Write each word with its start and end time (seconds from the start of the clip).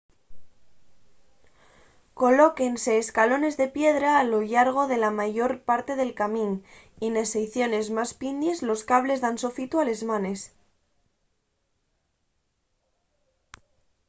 colóquense 2.21 2.91
escalones 3.03 3.55
de 3.61 3.67
piedra 3.77 4.09
a 4.17 4.23
lo 4.23 4.41
llargo 4.51 4.83
de 4.87 4.97
la 4.97 5.11
mayor 5.11 5.51
parte 5.61 5.91
del 5.99 6.15
camín 6.21 6.51
y 7.05 7.07
nes 7.13 7.29
seiciones 7.35 7.85
más 7.97 8.09
pindies 8.21 8.59
los 8.69 8.81
cables 8.91 9.19
dan 9.23 9.37
sofitu 9.43 9.75
a 9.79 9.85
les 9.89 10.01
manes 10.09 10.41